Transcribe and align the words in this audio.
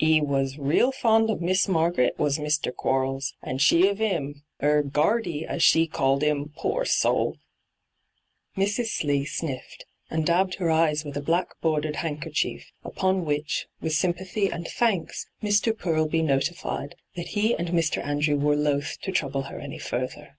'E 0.00 0.20
was 0.20 0.56
real 0.56 0.92
fond 0.92 1.30
of 1.30 1.40
Miss 1.42 1.66
Marg'ret, 1.66 2.16
was 2.16 2.38
Mr. 2.38 2.72
Quarles, 2.72 3.34
and 3.42 3.60
she 3.60 3.88
of 3.88 4.00
'im— 4.00 4.44
'er" 4.62 4.82
Guardy," 4.84 5.44
as 5.44 5.64
she 5.64 5.88
called 5.88 6.22
'im, 6.22 6.50
pore 6.54 6.84
soul 6.84 7.38
1' 8.54 8.64
Mrs. 8.66 8.86
Slee 8.86 9.24
sniffed, 9.24 9.86
and 10.08 10.24
dabbed 10.24 10.54
her 10.60 10.70
eyes 10.70 11.04
with 11.04 11.16
a 11.16 11.20
black 11.20 11.60
bordered 11.60 11.96
handkerchief, 11.96 12.70
upon 12.84 13.24
which, 13.24 13.66
with 13.80 13.92
sympathy 13.92 14.46
and 14.48 14.68
thanks, 14.68 15.26
Mr. 15.42 15.76
Furlby 15.76 16.22
notified 16.22 16.94
that 17.16 17.26
he 17.34 17.56
and 17.56 17.70
Mr. 17.70 18.00
Andrew 18.06 18.36
were 18.36 18.54
loath 18.54 18.96
to 19.02 19.10
trouble 19.10 19.42
her 19.50 19.58
any 19.58 19.80
further. 19.80 20.38